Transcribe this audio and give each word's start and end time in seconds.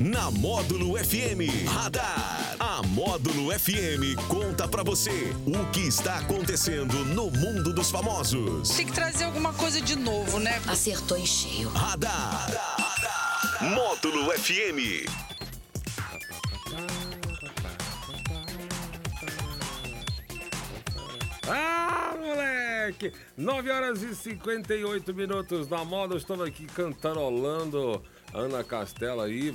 Na 0.00 0.30
Módulo 0.30 0.96
FM 0.96 1.68
Radar. 1.68 2.56
A 2.58 2.82
Módulo 2.82 3.52
FM 3.52 4.16
conta 4.28 4.66
pra 4.66 4.82
você 4.82 5.10
o 5.46 5.70
que 5.72 5.80
está 5.80 6.20
acontecendo 6.20 7.04
no 7.04 7.30
mundo 7.30 7.70
dos 7.74 7.90
famosos. 7.90 8.70
Tem 8.70 8.86
que 8.86 8.92
trazer 8.92 9.24
alguma 9.24 9.52
coisa 9.52 9.78
de 9.78 9.96
novo, 9.96 10.38
né? 10.38 10.58
Acertou 10.66 11.18
em 11.18 11.26
cheio. 11.26 11.68
Radar. 11.68 12.48
Módulo 13.60 14.32
FM. 14.32 15.06
Ah, 21.46 22.14
moleque! 22.18 23.12
9 23.36 23.70
horas 23.70 24.02
e 24.02 24.14
58 24.14 25.12
minutos 25.12 25.68
na 25.68 25.84
moda. 25.84 26.14
Eu 26.14 26.18
estou 26.18 26.42
aqui 26.42 26.64
cantarolando 26.64 28.02
Ana 28.32 28.62
Castela 28.62 29.24
aí. 29.24 29.54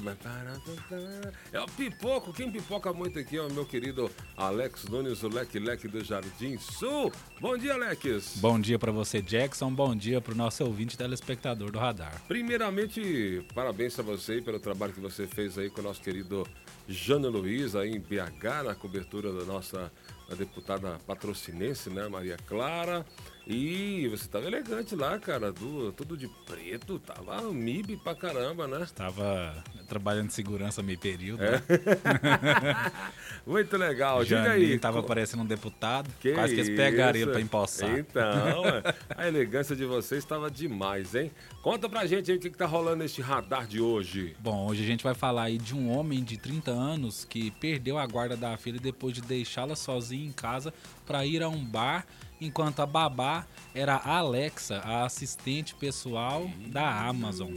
É 1.52 1.60
o 1.60 1.66
pipoco. 1.66 2.34
Quem 2.34 2.52
pipoca 2.52 2.92
muito 2.92 3.18
aqui 3.20 3.38
é 3.38 3.42
o 3.42 3.52
meu 3.52 3.66
querido 3.66 4.10
Alex 4.36 4.86
Nunes, 4.86 5.24
o 5.24 5.30
Leque 5.30 5.60
Leque 5.60 5.88
do 5.88 6.04
Jardim 6.04 6.58
Sul. 6.58 7.12
Bom 7.40 7.58
dia, 7.58 7.74
Alex. 7.74 8.38
Bom 8.38 8.60
dia 8.60 8.78
para 8.78 8.92
você, 8.92 9.22
Jackson. 9.22 9.72
Bom 9.72 9.96
dia 9.96 10.20
para 10.20 10.34
o 10.34 10.38
nosso 10.38 10.64
ouvinte 10.64 10.98
telespectador 10.98 11.72
do 11.72 11.80
Radar. 11.80 12.22
Primeiramente, 12.28 13.46
parabéns 13.54 13.98
a 13.98 14.04
você 14.04 14.42
pelo 14.42 14.60
trabalho 14.60 14.94
que 14.94 15.00
você 15.00 15.26
fez 15.26 15.58
aí 15.58 15.70
com 15.70 15.82
o 15.82 15.84
nosso 15.84 16.02
querido 16.02 16.46
Jânio 16.88 17.30
Luiz, 17.30 17.76
aí 17.76 17.92
em 17.92 18.00
BH, 18.00 18.64
na 18.66 18.76
cobertura 18.76 19.32
da 19.32 19.44
nossa 19.46 19.92
a 20.30 20.36
deputada 20.36 20.98
patrocinense, 21.06 21.90
né, 21.90 22.08
Maria 22.08 22.38
Clara. 22.48 23.06
E 23.48 24.08
você 24.08 24.28
tava 24.28 24.48
elegante 24.48 24.96
lá, 24.96 25.20
cara, 25.20 25.52
do, 25.52 25.92
tudo 25.92 26.18
de 26.18 26.28
preto, 26.48 26.98
tava 26.98 27.44
MIB 27.54 27.98
pra 27.98 28.16
caramba, 28.16 28.68
né? 28.68 28.82
Estava 28.82 29.64
trabalhando 29.88 30.30
de 30.30 30.34
segurança 30.34 30.82
meio 30.82 30.98
período. 30.98 31.44
É. 31.44 31.52
né? 31.52 31.62
Muito 33.46 33.78
legal, 33.78 34.24
diga 34.24 34.44
Janinho 34.46 34.72
aí. 34.74 34.80
tava 34.80 35.02
co- 35.02 35.08
parecendo 35.08 35.44
um 35.44 35.46
deputado. 35.46 36.10
Que 36.20 36.34
quase 36.34 36.56
que 36.56 36.62
eles 36.62 36.76
pegaram 36.76 37.20
ele 37.20 37.30
pra 37.30 37.40
empossar. 37.40 38.00
Então, 38.00 38.66
é, 38.66 38.96
a 39.16 39.28
elegância 39.28 39.76
de 39.76 39.86
vocês 39.86 40.24
estava 40.24 40.50
demais, 40.50 41.14
hein? 41.14 41.32
Conta 41.62 41.88
pra 41.88 42.08
gente 42.08 42.32
aí 42.32 42.38
o 42.38 42.40
que, 42.40 42.50
que 42.50 42.58
tá 42.58 42.66
rolando 42.66 42.98
neste 42.98 43.22
radar 43.22 43.68
de 43.68 43.80
hoje. 43.80 44.36
Bom, 44.40 44.66
hoje 44.68 44.82
a 44.82 44.88
gente 44.88 45.04
vai 45.04 45.14
falar 45.14 45.44
aí 45.44 45.60
de 45.60 45.76
um 45.76 45.92
homem 45.96 46.24
de 46.24 46.38
30 46.38 46.72
anos 46.72 47.26
que 47.26 47.52
perdeu 47.52 48.00
a 48.00 48.08
guarda 48.08 48.36
da 48.36 48.58
filha 48.58 48.80
depois 48.80 49.14
de 49.14 49.22
deixá-la 49.22 49.76
sozinha 49.76 50.15
em 50.24 50.32
casa 50.32 50.74
para 51.06 51.26
ir 51.26 51.42
a 51.42 51.50
um 51.50 51.64
bar, 51.64 52.06
enquanto 52.40 52.82
a 52.82 52.86
babá 52.86 53.46
era 53.74 53.96
a 53.96 54.18
Alexa, 54.18 54.78
a 54.80 55.06
assistente 55.06 55.76
pessoal 55.76 56.50
da 56.68 57.08
Amazon. 57.08 57.52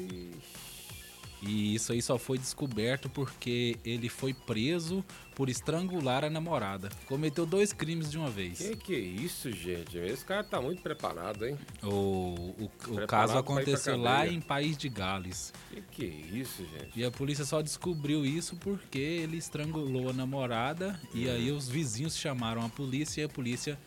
E 1.43 1.75
isso 1.75 1.93
aí 1.93 2.03
só 2.03 2.19
foi 2.19 2.39
descoberto 2.39 3.09
porque 3.09 3.77
ele 3.85 4.09
foi 4.09 4.35
preso 4.35 5.05
por 5.35 5.49
estrangular 5.49 6.25
a 6.25 6.31
namorada. 6.31 6.89
Cometeu 7.07 7.47
dois 7.47 7.73
crimes 7.73 8.11
de 8.11 8.19
uma 8.19 8.29
vez. 8.29 8.59
Que 8.59 8.77
que 8.77 8.95
é 8.95 8.99
isso, 8.99 9.53
gente? 9.53 9.97
Esse 9.97 10.25
cara 10.25 10.43
tá 10.43 10.61
muito 10.61 10.83
preparado, 10.83 11.47
hein? 11.47 11.57
O, 11.83 11.87
o, 11.87 12.65
o 12.65 12.69
Preparado 12.69 13.07
caso 13.07 13.33
ir 13.33 13.35
pra 13.35 13.41
aconteceu 13.41 13.97
lá 13.97 14.27
em 14.27 14.41
País 14.41 14.77
de 14.77 14.89
Gales. 14.89 15.53
Que 15.71 15.81
que 15.81 16.05
é 16.05 16.37
isso, 16.39 16.65
gente? 16.67 16.91
E 16.97 17.05
a 17.05 17.11
polícia 17.11 17.45
só 17.45 17.63
descobriu 17.63 18.27
isso 18.27 18.57
porque 18.57 18.99
ele 18.99 19.37
estrangulou 19.37 20.11
a 20.11 20.13
namorada. 20.13 21.01
E 21.15 21.29
aí 21.29 21.53
os 21.53 21.69
vizinhos 21.69 22.17
chamaram 22.17 22.65
a 22.65 22.69
polícia 22.69 23.21
e 23.21 23.25
a 23.25 23.29
polícia, 23.29 23.79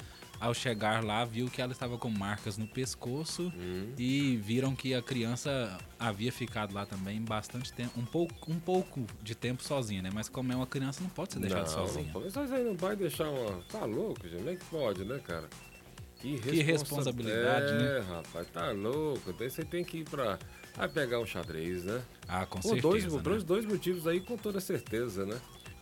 ao 0.42 0.54
chegar 0.56 1.04
lá, 1.04 1.24
viu 1.24 1.48
que 1.48 1.62
ela 1.62 1.72
estava 1.72 1.98
com 2.00 2.10
marcas 2.10 2.58
no 2.58 2.66
pescoço 2.68 3.54
e 3.98 4.38
viram 4.38 4.76
que 4.76 4.94
a 4.96 5.02
criança 5.02 5.78
havia 6.00 6.32
ficado 6.32 6.74
lá 6.74 6.84
também 6.86 7.22
bastante 7.22 7.72
tempo, 7.72 8.00
um 8.00 8.06
pouco, 8.06 8.52
um 8.52 8.60
pouco 8.60 9.06
de 9.22 9.36
tempo 9.36 9.64
sozinha, 9.64 10.02
né? 10.02 10.10
Mas 10.12 10.28
como 10.28 10.52
é 10.52 10.56
uma 10.56 10.66
criança, 10.66 11.02
não 11.02 11.10
pode 11.12 11.34
ser 11.34 11.40
deixada 11.40 11.68
sozinha. 11.68 12.06
Não, 12.06 12.14
pode. 12.22 12.34
Mas 12.36 12.52
aí 12.52 12.64
não 12.64 12.76
vai 12.76 12.96
deixar 12.96 13.30
uma. 13.30 13.62
Tá 13.72 13.86
louco, 13.86 14.28
gente? 14.28 14.38
Como 14.38 14.50
é 14.50 14.56
que 14.56 14.66
pode, 14.66 15.06
né, 15.06 15.20
cara? 15.24 15.48
Que, 16.20 16.38
Que 16.40 16.62
responsabilidade, 16.62 17.74
é, 17.74 17.78
né? 18.00 18.06
rapaz, 18.08 18.48
tá 18.52 18.72
louco. 18.72 19.34
Daí 19.34 19.50
você 19.50 19.64
tem 19.64 19.84
que 19.84 20.00
ir 20.00 20.10
pra. 20.10 20.38
Vai 20.76 20.88
pegar 20.90 21.20
um 21.20 21.26
xadrez, 21.26 21.84
né? 21.84 22.02
Ah, 22.28 22.46
com 22.46 22.60
Por 22.60 22.70
certeza. 22.70 22.88
dois, 22.88 23.14
né? 23.14 23.22
dois, 23.22 23.44
dois 23.44 23.66
motivos 23.66 24.08
aí, 24.08 24.20
com 24.22 24.38
toda 24.38 24.60
certeza, 24.60 25.26
né? 25.26 25.38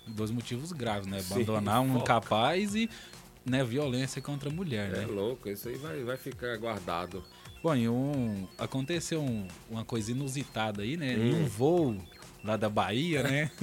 Dois 0.08 0.32
motivos 0.32 0.72
graves, 0.72 1.08
né? 1.08 1.20
Sim, 1.22 1.34
Abandonar 1.44 1.82
um 1.82 1.88
foco. 1.90 2.00
incapaz 2.04 2.74
e 2.76 2.90
né, 3.50 3.64
violência 3.64 4.22
contra 4.22 4.50
a 4.50 4.54
mulher, 4.54 4.94
É 4.94 4.98
né? 5.00 5.06
louco, 5.08 5.50
isso 5.50 5.68
aí 5.70 5.76
vai, 5.76 6.04
vai 6.04 6.18
ficar 6.18 6.56
guardado. 6.58 7.24
Bom, 7.62 7.76
e 7.76 7.90
um, 7.90 8.48
aconteceu 8.58 9.22
um- 9.22 9.48
uma 9.70 9.84
coisa 9.84 10.12
inusitada 10.12 10.82
aí, 10.84 10.96
né? 10.96 11.16
Hum. 11.18 11.28
Em 11.28 11.36
um 11.44 11.46
voo 11.46 11.98
lá 12.44 12.56
da 12.56 12.70
Bahia, 12.70 13.22
né? 13.24 13.52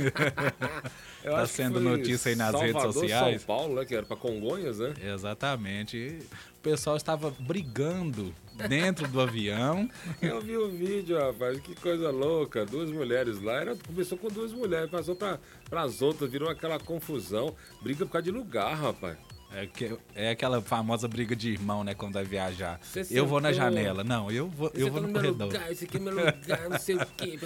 Tá 1.24 1.44
sendo 1.44 1.80
notícia 1.80 2.28
aí 2.30 2.36
nas 2.36 2.54
redes 2.54 2.70
Salvador, 2.72 2.92
sociais. 2.92 3.40
São 3.42 3.46
Paulo, 3.46 3.74
né? 3.74 3.84
Que 3.84 3.96
era 3.96 4.06
pra 4.06 4.16
Congonhas, 4.16 4.78
né? 4.78 4.94
Exatamente. 5.02 5.96
E 5.96 6.18
O 6.58 6.60
pessoal 6.62 6.96
estava 6.96 7.30
brigando 7.40 8.32
dentro 8.68 9.08
do 9.08 9.20
avião. 9.20 9.90
Eu 10.22 10.40
vi 10.40 10.56
o 10.56 10.70
vídeo, 10.70 11.18
rapaz, 11.18 11.58
que 11.58 11.74
coisa 11.74 12.10
louca. 12.10 12.64
Duas 12.64 12.90
mulheres 12.92 13.40
lá, 13.42 13.54
era, 13.60 13.74
começou 13.76 14.16
com 14.16 14.28
duas 14.28 14.52
mulheres, 14.52 14.88
passou 14.88 15.16
para 15.16 15.38
as 15.72 16.00
outras, 16.00 16.30
virou 16.30 16.48
aquela 16.48 16.78
confusão. 16.78 17.54
Briga 17.82 18.06
por 18.06 18.12
causa 18.12 18.24
de 18.26 18.30
lugar, 18.30 18.76
rapaz. 18.76 19.16
É, 19.56 19.66
que, 19.66 19.96
é 20.14 20.30
aquela 20.32 20.60
famosa 20.60 21.08
briga 21.08 21.34
de 21.34 21.50
irmão, 21.50 21.82
né? 21.82 21.94
Quando 21.94 22.12
vai 22.12 22.24
viajar. 22.24 22.78
Você 22.82 23.06
eu 23.10 23.26
vou 23.26 23.40
na 23.40 23.52
janela. 23.52 24.04
Não, 24.04 24.30
eu 24.30 24.50
vou, 24.50 24.70
eu 24.74 24.90
vou 24.90 25.00
tá 25.00 25.06
no, 25.06 25.08
no 25.08 25.14
corredor. 25.14 25.46
Lugar, 25.46 25.72
esse 25.72 25.86
aqui 25.86 25.96
é 25.96 26.00
meu 26.00 26.12
lugar, 26.12 26.68
não 26.68 26.78
sei 26.78 26.96
o 26.96 27.06
quê. 27.06 27.38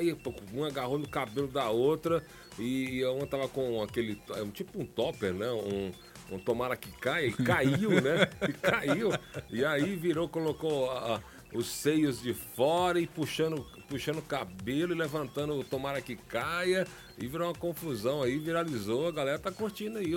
E 0.00 0.16
uma 0.54 0.68
agarrou 0.68 0.98
no 0.98 1.06
cabelo 1.06 1.48
da 1.48 1.68
outra 1.68 2.24
e 2.58 3.04
uma 3.04 3.26
tava 3.26 3.46
com 3.46 3.82
aquele. 3.82 4.18
É 4.30 4.44
tipo 4.46 4.80
um 4.80 4.86
topper, 4.86 5.34
né? 5.34 5.50
Um, 5.50 5.92
um 6.34 6.38
tomara 6.38 6.78
que 6.78 6.90
caia. 6.92 7.26
E 7.26 7.32
caiu, 7.32 7.90
né? 8.00 8.30
E 8.48 8.52
caiu. 8.54 9.10
E 9.50 9.62
aí 9.66 9.96
virou, 9.96 10.30
colocou 10.30 10.90
a, 10.90 11.16
a, 11.16 11.20
os 11.52 11.66
seios 11.66 12.22
de 12.22 12.32
fora 12.32 12.98
e 12.98 13.06
puxando, 13.06 13.66
puxando 13.86 14.20
o 14.20 14.22
cabelo 14.22 14.94
e 14.94 14.96
levantando 14.96 15.58
o 15.58 15.62
tomara 15.62 16.00
que 16.00 16.16
caia. 16.16 16.86
E 17.20 17.26
virou 17.26 17.48
uma 17.48 17.54
confusão 17.54 18.22
aí, 18.22 18.38
viralizou. 18.38 19.08
A 19.08 19.12
galera 19.12 19.38
tá 19.38 19.50
curtindo 19.50 19.98
aí. 19.98 20.14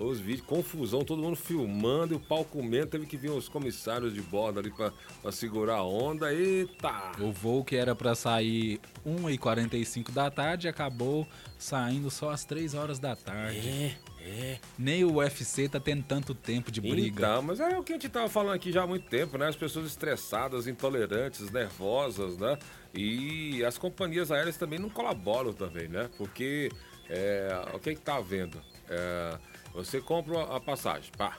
Os 0.00 0.18
vídeos, 0.18 0.46
confusão, 0.46 1.04
todo 1.04 1.22
mundo 1.22 1.36
filmando 1.36 2.14
e 2.14 2.16
o 2.16 2.20
pau 2.20 2.44
comendo. 2.44 2.86
Teve 2.86 3.06
que 3.06 3.16
vir 3.16 3.30
os 3.30 3.48
comissários 3.48 4.14
de 4.14 4.22
bordo 4.22 4.58
ali 4.58 4.70
pra, 4.70 4.90
pra 5.20 5.30
segurar 5.30 5.76
a 5.76 5.84
onda. 5.84 6.32
Eita! 6.32 7.12
O 7.20 7.30
voo 7.30 7.62
que 7.62 7.76
era 7.76 7.94
pra 7.94 8.14
sair 8.14 8.80
1h45 9.06 10.10
da 10.10 10.30
tarde 10.30 10.66
acabou 10.66 11.28
saindo 11.58 12.10
só 12.10 12.30
às 12.30 12.44
3 12.44 12.74
horas 12.74 12.98
da 12.98 13.14
tarde. 13.14 13.68
É, 13.68 13.96
é. 14.24 14.58
Nem 14.78 15.04
o 15.04 15.16
UFC 15.16 15.68
tá 15.68 15.78
tendo 15.78 16.02
tanto 16.04 16.34
tempo 16.34 16.72
de 16.72 16.80
briga. 16.80 17.26
Então, 17.26 17.42
mas 17.42 17.60
é 17.60 17.78
o 17.78 17.82
que 17.82 17.92
a 17.92 17.96
gente 17.96 18.08
tava 18.08 18.28
falando 18.28 18.54
aqui 18.54 18.72
já 18.72 18.82
há 18.82 18.86
muito 18.86 19.08
tempo, 19.08 19.36
né? 19.36 19.48
As 19.48 19.56
pessoas 19.56 19.86
estressadas, 19.86 20.66
intolerantes, 20.66 21.50
nervosas, 21.50 22.38
né? 22.38 22.58
E 22.94 23.64
as 23.64 23.78
companhias 23.78 24.30
aéreas 24.30 24.56
também 24.56 24.78
não 24.78 24.90
colaboram 24.90 25.52
também, 25.52 25.88
né? 25.88 26.10
Porque 26.22 26.70
é, 27.10 27.48
o 27.74 27.80
que 27.80 27.96
que 27.96 28.00
tá 28.00 28.14
havendo? 28.14 28.62
É, 28.88 29.36
você 29.74 30.00
compra 30.00 30.42
a 30.54 30.60
passagem, 30.60 31.10
pá. 31.18 31.36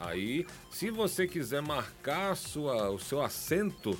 Aí, 0.00 0.44
se 0.68 0.90
você 0.90 1.28
quiser 1.28 1.62
marcar 1.62 2.34
sua, 2.36 2.90
o 2.90 2.98
seu 2.98 3.22
assento 3.22 3.96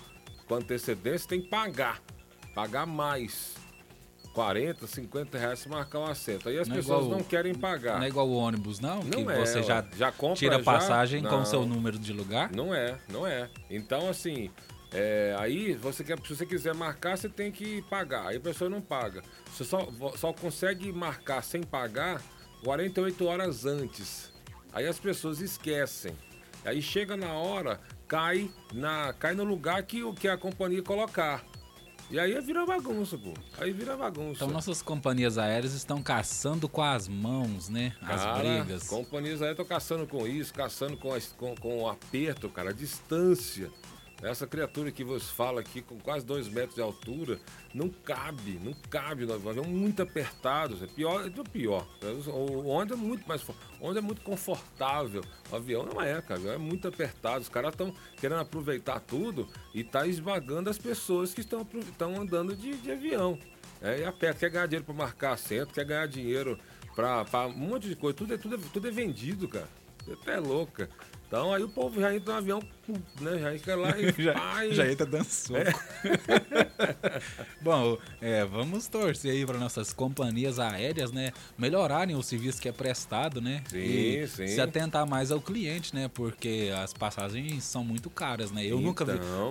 com 0.49 0.57
antecedência, 0.57 1.29
tem 1.29 1.41
que 1.41 1.49
pagar. 1.49 2.03
Pagar 2.57 2.87
mais. 2.87 3.55
40, 4.35 4.87
50 4.87 5.37
reais 5.39 5.67
marcar 5.67 5.99
um 6.01 6.07
assento. 6.07 6.49
Aí 6.49 6.57
as 6.59 6.67
Não 6.69 6.75
é 6.77 6.79
pessoas 6.79 7.05
igual- 7.05 7.19
não 7.19 7.25
querem 7.25 7.53
pagar. 7.55 7.99
Não 7.99 8.05
é 8.05 8.09
igual 8.09 8.29
o 8.29 8.35
ônibus, 8.35 8.79
não? 8.81 9.03
Não 9.03 9.25
que 9.25 9.31
é, 9.31 9.45
você 9.45 9.63
já. 9.63 9.85
Já 9.97 10.11
compra, 10.13 10.37
tira 10.37 10.55
a 10.57 10.59
já- 10.59 10.65
passagem 10.65 11.23
com 11.23 11.29
Não. 11.31 11.43
o 11.43 11.47
seu 11.47 11.65
número 11.67 11.99
de 11.99 12.13
lugar? 12.13 12.51
Não 12.53 12.73
é, 12.75 12.99
não 13.09 13.27
é. 13.27 13.49
Então, 13.69 14.09
assim, 14.09 14.49
é, 14.93 15.35
aí 15.39 15.75
você 15.75 16.03
quer, 16.03 16.19
se 16.21 16.35
você 16.37 16.45
quiser 16.47 16.75
marcar, 16.75 17.17
você 17.17 17.29
tem 17.29 17.51
que 17.53 17.83
pagar. 17.83 18.29
Aí 18.29 18.37
a 18.37 18.41
pessoa 18.41 18.69
não 18.69 18.81
paga. 18.81 19.23
Você 19.53 19.65
só, 19.65 19.89
só 20.17 20.33
consegue 20.33 20.93
marcar 20.93 21.43
sem 21.43 21.63
pagar 21.63 22.21
48 22.65 23.25
horas 23.27 23.65
antes. 23.67 24.33
Aí 24.73 24.87
as 24.87 24.99
pessoas 24.99 25.41
esquecem. 25.41 26.13
Aí 26.65 26.83
chega 26.83 27.17
na 27.17 27.33
hora, 27.33 27.81
cai, 28.07 28.51
na, 28.75 29.13
cai 29.13 29.35
no 29.35 29.45
lugar 29.45 29.83
que, 29.85 30.03
o- 30.03 30.13
que 30.13 30.29
a 30.29 30.37
companhia 30.37 30.83
colocar. 30.83 31.45
E 32.11 32.19
aí 32.19 32.39
vira 32.41 32.67
bagunça, 32.67 33.17
pô. 33.17 33.33
Aí 33.59 33.73
vira 33.73 33.97
bagunça. 33.97 34.43
Então 34.45 34.49
nossas 34.49 34.83
companhias 34.83 35.39
aéreas 35.39 35.73
estão 35.75 36.03
caçando 36.03 36.69
com 36.69 36.83
as 36.83 37.07
mãos, 37.07 37.69
né? 37.69 37.95
As 38.03 38.21
Cara, 38.21 38.39
brigas. 38.41 38.89
Companhias 38.89 39.41
aí 39.41 39.53
estão 39.53 39.65
caçando 39.65 40.07
com 40.09 40.27
isso, 40.27 40.53
caçando 40.53 40.97
com, 40.97 41.11
com, 41.39 41.55
com 41.55 41.83
o 41.83 41.89
aperto, 41.89 42.49
cara, 42.49 42.71
a 42.71 42.73
distância. 42.73 43.71
Essa 44.23 44.47
criatura 44.47 44.93
que 44.93 45.03
você 45.03 45.25
fala 45.25 45.61
aqui, 45.61 45.81
com 45.81 45.99
quase 45.99 46.27
dois 46.27 46.47
metros 46.47 46.75
de 46.75 46.83
altura, 46.83 47.39
não 47.73 47.89
cabe, 47.89 48.61
não 48.63 48.75
cabe 48.91 49.25
no 49.25 49.33
avião. 49.33 49.65
muito 49.65 50.03
apertado. 50.03 50.79
É 50.83 50.87
pior, 50.87 51.27
é 51.27 51.31
pior. 51.51 51.87
O 52.29 52.69
onde 52.69 52.93
é 52.93 52.97
muito 52.97 53.27
mais 53.27 53.43
onde 53.81 53.99
é 53.99 54.03
muito 54.03 54.21
confortável. 54.21 55.25
O 55.51 55.57
avião 55.57 55.85
não 55.85 56.03
é, 56.03 56.21
cara. 56.21 56.39
Avião 56.39 56.55
é 56.55 56.59
muito 56.59 56.87
apertado. 56.87 57.41
Os 57.41 57.49
caras 57.49 57.73
estão 57.73 57.95
querendo 58.19 58.41
aproveitar 58.41 59.01
tudo 59.01 59.49
e 59.75 59.83
tá 59.83 60.07
esmagando 60.07 60.69
as 60.69 60.77
pessoas 60.77 61.33
que 61.33 61.41
estão 61.41 61.67
andando 62.21 62.55
de, 62.55 62.77
de 62.77 62.91
avião. 62.91 63.39
É, 63.81 64.01
e 64.01 64.05
aperta, 64.05 64.41
quer 64.41 64.51
ganhar 64.51 64.67
dinheiro 64.67 64.85
para 64.85 64.95
marcar 64.95 65.33
assento, 65.33 65.73
quer 65.73 65.87
ganhar 65.87 66.07
dinheiro 66.07 66.59
para 66.95 67.47
um 67.47 67.57
monte 67.57 67.89
de 67.89 67.97
coisa. 67.97 68.15
Tudo 68.17 68.35
é, 68.35 68.37
tudo 68.37 68.57
é, 68.57 68.59
tudo 68.71 68.89
é 68.89 68.91
vendido, 68.91 69.49
cara. 69.49 69.69
Você 70.05 70.13
até 70.13 70.35
é 70.35 70.41
louca. 70.41 70.91
Então 71.31 71.55
aí 71.55 71.63
o 71.63 71.69
povo 71.69 72.01
já 72.01 72.13
entra 72.13 72.33
no 72.33 72.39
avião, 72.41 72.61
né? 73.21 73.39
Já 73.39 73.55
entra 73.55 73.77
lá 73.77 73.97
e 73.97 74.11
já, 74.21 74.69
já 74.73 74.91
entra 74.91 75.07
dançando. 75.07 75.59
É. 75.59 75.73
Bom, 77.63 77.97
é, 78.21 78.45
vamos 78.45 78.89
torcer 78.89 79.31
aí 79.31 79.47
para 79.47 79.57
nossas 79.57 79.93
companhias 79.93 80.59
aéreas, 80.59 81.13
né? 81.13 81.33
Melhorarem 81.57 82.17
o 82.17 82.23
serviço 82.25 82.61
que 82.61 82.69
é 82.69 82.73
prestado, 82.73 83.41
né? 83.41 83.63
Sim, 83.69 83.79
e 83.79 84.27
sim. 84.27 84.49
Se 84.49 84.61
atentar 84.61 85.07
mais 85.07 85.31
ao 85.31 85.41
cliente, 85.41 85.95
né? 85.95 86.11
Porque 86.13 86.73
as 86.77 86.93
passagens 86.93 87.63
são 87.63 87.85
muito 87.85 88.11
caras, 88.11 88.51
né? 88.51 88.65
Eu 88.65 88.81
então... 88.81 88.81
nunca 88.81 89.05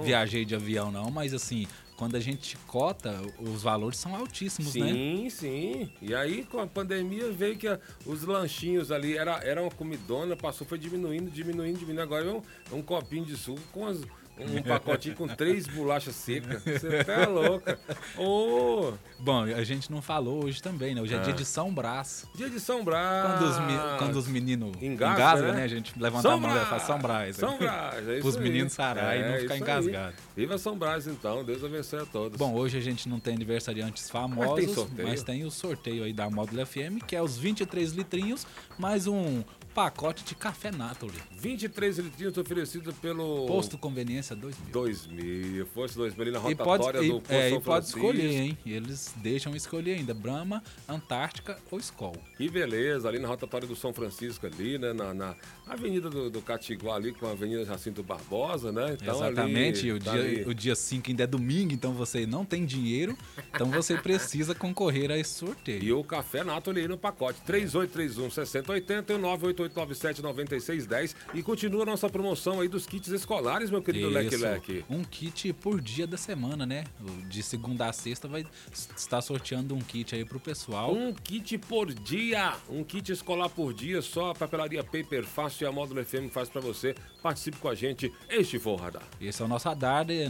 viajei 0.03 0.43
de 0.43 0.55
avião, 0.55 0.91
não, 0.91 1.09
mas 1.09 1.33
assim, 1.33 1.65
quando 2.00 2.16
a 2.16 2.19
gente 2.22 2.56
cota, 2.66 3.13
os 3.38 3.62
valores 3.62 4.00
são 4.00 4.16
altíssimos, 4.16 4.72
sim, 4.72 4.80
né? 4.80 4.94
Sim, 4.94 5.30
sim. 5.30 5.92
E 6.01 6.16
aí, 6.16 6.46
com 6.46 6.62
a 6.62 6.66
pandemia, 6.66 7.30
veio 7.30 7.57
que 7.57 7.68
a, 7.68 7.78
os 8.06 8.24
lanchinhos 8.24 8.90
ali, 8.90 9.18
era, 9.18 9.44
era 9.44 9.62
uma 9.62 9.69
comidona, 9.69 10.34
passou, 10.34 10.66
foi 10.66 10.78
diminuindo, 10.78 11.30
diminuindo, 11.30 11.78
diminuindo. 11.78 12.01
Agora 12.01 12.25
é 12.25 12.31
um, 12.31 12.42
é 12.72 12.75
um 12.75 12.81
copinho 12.81 13.25
de 13.25 13.36
suco 13.36 13.60
com 13.74 13.86
as 13.86 14.00
um 14.39 14.62
pacotinho 14.62 15.15
com 15.15 15.27
três 15.27 15.68
bolachas 15.68 16.15
secas. 16.15 16.63
Você 16.63 17.03
tá 17.03 17.27
louca. 17.27 17.80
Oh. 18.18 18.94
Bom, 19.19 19.44
a 19.44 19.63
gente 19.63 19.91
não 19.91 20.01
falou 20.01 20.45
hoje 20.45 20.62
também, 20.62 20.95
né? 20.95 21.01
Hoje 21.01 21.13
é 21.13 21.18
ah. 21.18 21.21
dia 21.21 21.33
de 21.33 21.45
São 21.45 21.74
Brás. 21.74 22.25
Dia 22.36 22.50
de 22.50 22.59
São 22.59 22.83
Brás. 22.83 23.27
Quando 23.27 23.50
os, 23.50 23.97
quando 24.00 24.15
os 24.15 24.27
meninos 24.27 24.81
engasgam, 24.81 25.50
né? 25.50 25.57
né? 25.57 25.63
A 25.63 25.68
gente 25.68 25.94
levanta 26.00 26.21
São 26.21 26.33
a 26.33 26.38
mão 26.38 26.56
e 26.56 26.65
fala 26.65 26.80
São 26.80 27.00
Brás. 27.00 27.36
São 27.36 27.57
Brás, 27.57 28.07
é 28.07 28.19
Os 28.24 28.38
meninos 28.38 28.74
sarar 28.74 29.15
é, 29.15 29.19
e 29.19 29.31
não 29.31 29.39
ficar 29.39 29.57
engasgados. 29.57 30.19
Viva 30.36 30.57
São 30.57 30.77
Brás, 30.77 31.07
então. 31.07 31.44
Deus 31.44 31.63
abençoe 31.63 32.01
a 32.01 32.06
todos. 32.06 32.38
Bom, 32.38 32.53
hoje 32.53 32.77
a 32.77 32.81
gente 32.81 33.09
não 33.09 33.19
tem 33.19 33.36
aniversariantes 33.36 34.09
famosos, 34.09 34.75
mas 34.75 34.88
tem, 34.89 35.06
mas 35.06 35.24
tem 35.24 35.45
o 35.45 35.51
sorteio 35.51 36.03
aí 36.03 36.13
da 36.13 36.30
Módulo 36.30 36.65
FM, 36.65 37.03
que 37.06 37.15
é 37.15 37.21
os 37.21 37.38
23 37.38 37.91
litrinhos, 37.91 38.45
mais 38.77 39.07
um 39.07 39.44
pacote 39.79 40.25
de 40.25 40.35
café 40.35 40.71
Natoli. 40.71 41.13
23 41.31 41.99
litrinhos 41.99 42.37
oferecido 42.37 42.93
pelo... 42.95 43.45
Posto 43.47 43.77
Conveniência 43.77 44.35
2000. 44.35 44.73
2000. 44.73 45.65
Fosse 45.67 45.95
2000 45.95 46.21
ali 46.21 46.31
na 46.31 46.39
rotatória 46.39 46.99
e 46.99 47.07
pode, 47.07 47.07
do 47.07 47.21
Posto 47.21 47.33
é, 47.33 47.49
São 47.49 47.57
E 47.57 47.61
pode 47.61 47.85
escolher, 47.85 48.31
hein? 48.41 48.57
Eles 48.65 49.15
deixam 49.15 49.55
escolher 49.55 49.93
ainda. 49.93 50.13
Brahma, 50.13 50.61
Antártica 50.85 51.57
ou 51.71 51.79
Skol. 51.79 52.17
Que 52.35 52.49
beleza. 52.49 53.07
Ali 53.07 53.19
na 53.19 53.29
rotatória 53.29 53.65
do 53.65 53.73
São 53.73 53.93
Francisco 53.93 54.45
ali, 54.45 54.77
né? 54.77 54.91
Na, 54.91 55.13
na 55.13 55.35
Avenida 55.65 56.09
do, 56.09 56.29
do 56.29 56.41
Catiguá 56.41 56.95
ali 56.95 57.13
com 57.13 57.25
a 57.27 57.31
Avenida 57.31 57.63
Jacinto 57.63 58.03
Barbosa, 58.03 58.73
né? 58.73 58.97
Então, 59.01 59.15
Exatamente. 59.15 59.89
Ali, 59.89 59.93
o, 59.93 59.99
tá 59.99 60.11
dia, 60.11 60.21
ali. 60.21 60.41
o 60.41 60.53
dia 60.53 60.75
5 60.75 61.09
ainda 61.09 61.23
é 61.23 61.27
domingo, 61.27 61.71
então 61.71 61.93
você 61.93 62.25
não 62.25 62.43
tem 62.43 62.65
dinheiro. 62.65 63.17
Então 63.53 63.71
você 63.71 63.95
precisa 63.97 64.53
concorrer 64.53 65.09
a 65.09 65.17
esse 65.17 65.35
sorteio. 65.35 65.81
E 65.81 65.93
o 65.93 66.03
café 66.03 66.43
Natoli 66.43 66.81
aí 66.81 66.87
no 66.89 66.97
pacote. 66.97 67.39
3831 67.45 68.29
6080 68.29 69.13
e 69.13 69.17
988 69.17 69.69
9897-9610. 69.75 71.16
E 71.33 71.44
continua 71.44 71.83
a 71.83 71.86
nossa 71.86 72.10
promoção 72.10 72.60
aí 72.60 72.68
dos 72.68 72.86
kits 72.86 73.10
escolares, 73.10 73.69
meu 73.69 73.81
querido 73.81 74.10
Leque 74.10 74.38
Leque. 74.38 74.86
Um 74.89 75.04
kit 75.04 75.54
por 75.54 75.81
dia 75.81 76.07
da 76.07 76.18
semana, 76.18 76.66
né? 76.66 76.83
De 77.27 77.42
segunda 77.44 77.88
a 77.88 77.94
sexta 77.94 78.27
vai 78.27 78.45
estar 78.74 79.21
sorteando 79.21 79.75
um 79.75 79.80
kit 79.80 80.16
aí 80.16 80.25
pro 80.25 80.39
pessoal. 80.39 80.94
Um 80.94 81.13
kit 81.13 81.57
por 81.57 81.94
dia. 81.94 82.56
Um 82.69 82.83
kit 82.83 83.12
escolar 83.12 83.50
por 83.50 83.74
dia. 83.74 84.01
Só 84.01 84.31
a 84.31 84.36
papelaria 84.36 84.83
Paper 84.83 85.25
Fácil 85.25 85.66
e 85.66 85.68
a 85.68 85.72
Módulo 85.72 86.04
FM 86.04 86.31
faz 86.31 86.50
para 86.50 86.62
você. 86.62 86.95
Participe 87.22 87.57
com 87.57 87.68
a 87.68 87.75
gente. 87.75 88.12
Este 88.30 88.60
foi 88.60 88.74
o 88.74 88.75
Radar. 88.75 89.04
Esse 89.19 89.42
é 89.42 89.45
o 89.45 89.48
nosso 89.48 89.68
Radar. 89.68 90.06
E, 90.10 90.30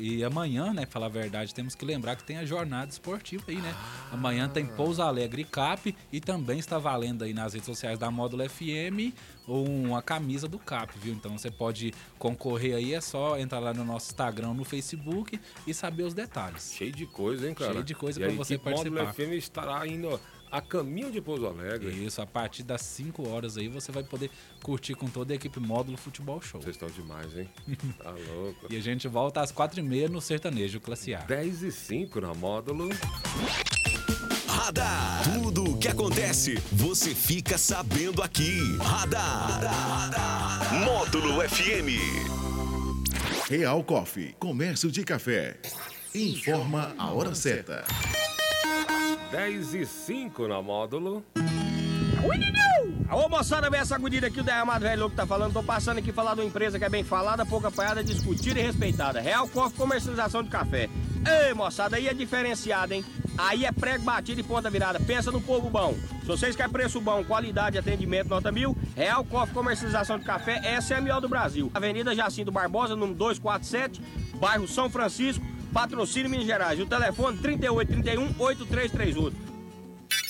e 0.00 0.24
amanhã, 0.24 0.72
né? 0.72 0.86
Falar 0.86 1.06
a 1.06 1.10
verdade, 1.10 1.54
temos 1.54 1.74
que 1.74 1.84
lembrar 1.84 2.16
que 2.16 2.24
tem 2.24 2.38
a 2.38 2.44
jornada 2.44 2.90
esportiva 2.90 3.44
aí, 3.48 3.56
né? 3.56 3.72
Ah. 3.74 4.14
Amanhã 4.14 4.48
tem 4.48 4.66
Pouso 4.66 5.02
Alegre 5.02 5.44
Cap 5.44 5.94
e 6.12 6.20
também 6.20 6.58
está 6.58 6.78
valendo 6.78 7.24
aí 7.24 7.32
nas 7.32 7.54
redes 7.54 7.66
sociais 7.66 7.98
da 7.98 8.10
Módulo 8.10 8.48
FM 8.48 8.63
FM 8.72 9.14
ou 9.46 9.66
uma 9.66 10.02
camisa 10.02 10.48
do 10.48 10.58
CAP, 10.58 10.98
viu? 10.98 11.14
Então 11.14 11.36
você 11.36 11.50
pode 11.50 11.92
concorrer 12.18 12.76
aí, 12.76 12.94
é 12.94 13.00
só 13.00 13.38
entrar 13.38 13.58
lá 13.58 13.74
no 13.74 13.84
nosso 13.84 14.10
Instagram, 14.10 14.54
no 14.54 14.64
Facebook 14.64 15.38
e 15.66 15.74
saber 15.74 16.04
os 16.04 16.14
detalhes. 16.14 16.72
Cheio 16.74 16.92
de 16.92 17.06
coisa, 17.06 17.48
hein, 17.48 17.54
cara? 17.54 17.72
Cheio 17.72 17.84
de 17.84 17.94
coisa 17.94 18.20
para 18.20 18.30
você 18.30 18.58
participar. 18.58 18.90
O 18.90 18.92
Módulo 18.92 19.14
FM 19.14 19.32
estará 19.32 19.86
indo 19.86 20.20
a 20.54 20.60
caminho 20.60 21.10
de 21.10 21.20
Pouso 21.20 21.46
Alegre. 21.46 21.90
Isso, 21.90 22.22
a 22.22 22.26
partir 22.26 22.62
das 22.62 22.80
5 22.82 23.28
horas 23.28 23.56
aí 23.56 23.66
você 23.66 23.90
vai 23.90 24.04
poder 24.04 24.30
curtir 24.62 24.94
com 24.94 25.08
toda 25.08 25.32
a 25.32 25.36
equipe 25.36 25.58
Módulo 25.58 25.96
Futebol 25.96 26.40
Show. 26.40 26.60
Vocês 26.62 26.76
estão 26.76 26.88
demais, 26.88 27.36
hein? 27.36 27.48
tá 27.98 28.10
louco. 28.10 28.66
E 28.70 28.76
a 28.76 28.80
gente 28.80 29.08
volta 29.08 29.40
às 29.40 29.52
4h30 29.52 30.08
no 30.08 30.20
Sertanejo 30.20 30.80
Classe 30.80 31.12
A. 31.12 31.20
10 31.20 31.62
e 31.64 31.72
5 31.72 32.20
na 32.20 32.32
Módulo. 32.34 32.88
Radar. 34.64 35.22
Tudo 35.24 35.72
o 35.72 35.76
que 35.76 35.88
acontece, 35.88 36.54
você 36.72 37.14
fica 37.14 37.58
sabendo 37.58 38.22
aqui. 38.22 38.78
Radar. 38.78 39.60
Radar. 39.60 40.74
Módulo 40.82 41.46
FM. 41.46 41.92
Real 43.46 43.84
Coffee, 43.84 44.34
comércio 44.38 44.90
de 44.90 45.04
café. 45.04 45.58
Informa 46.14 46.94
a 46.96 47.12
hora 47.12 47.34
certa. 47.34 47.84
10 49.30 49.74
e 49.74 49.84
5 49.84 50.48
na 50.48 50.62
Módulo. 50.62 51.22
Ô 53.12 53.28
moçada, 53.28 53.68
vem 53.68 53.80
essa 53.80 53.94
agudida 53.94 54.28
aqui, 54.28 54.40
o 54.40 54.42
derramado 54.42 54.82
velho 54.82 55.10
que 55.10 55.16
tá 55.16 55.26
falando. 55.26 55.52
Tô 55.52 55.62
passando 55.62 55.98
aqui 55.98 56.10
falar 56.10 56.34
de 56.34 56.40
uma 56.40 56.46
empresa 56.46 56.78
que 56.78 56.84
é 56.86 56.88
bem 56.88 57.04
falada, 57.04 57.44
pouco 57.44 57.66
apoiada, 57.66 58.02
discutida 58.02 58.58
e 58.58 58.62
respeitada. 58.62 59.20
Real 59.20 59.46
Coffee 59.46 59.76
Comercialização 59.76 60.42
de 60.42 60.48
Café. 60.48 60.88
Ei, 61.26 61.54
moçada, 61.54 61.96
aí 61.96 62.08
é 62.08 62.14
diferenciada, 62.14 62.94
hein? 62.94 63.04
Aí 63.36 63.64
é 63.64 63.72
prego 63.72 64.04
batido 64.04 64.40
e 64.40 64.44
ponta 64.44 64.70
virada. 64.70 65.00
Pensa 65.00 65.32
no 65.32 65.40
povo 65.40 65.68
bom. 65.68 65.94
Se 66.20 66.26
vocês 66.26 66.54
querem 66.54 66.70
preço 66.70 67.00
bom, 67.00 67.24
qualidade, 67.24 67.76
atendimento, 67.78 68.28
nota 68.28 68.52
mil, 68.52 68.76
Real 68.94 69.24
Coffee 69.24 69.54
Comercialização 69.54 70.18
de 70.18 70.24
Café, 70.24 70.60
essa 70.62 70.94
é 70.94 70.98
a 70.98 71.00
melhor 71.00 71.20
do 71.20 71.28
Brasil. 71.28 71.70
Avenida 71.74 72.14
Jacinto 72.14 72.52
Barbosa, 72.52 72.94
número 72.94 73.18
247, 73.18 74.00
bairro 74.36 74.68
São 74.68 74.88
Francisco, 74.88 75.44
patrocínio 75.72 76.30
Minas 76.30 76.46
Gerais. 76.46 76.78
O 76.78 76.86
telefone 76.86 77.38
3831 77.38 78.34
8338. 78.38 79.54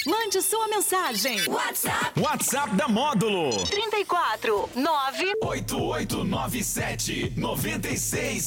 Mande 0.07 0.43
sua 0.43 0.69
mensagem. 0.69 1.49
WhatsApp. 1.49 2.21
WhatsApp 2.21 2.77
da 2.77 2.87
Módulo. 2.89 3.51
34 3.67 4.69
9 4.75 5.33
8897 5.43 7.33
96 7.37 8.43